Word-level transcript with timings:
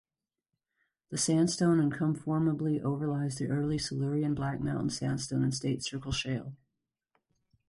The 1.09 1.17
sandstone 1.19 1.77
unconformably 1.77 2.81
overlies 2.81 3.35
the 3.35 3.49
early 3.49 3.77
Silurian 3.77 4.33
Black 4.33 4.59
Mountain 4.59 4.89
Sandstone 4.89 5.43
and 5.43 5.53
State 5.53 5.83
Circle 5.83 6.11
Shale. 6.11 6.53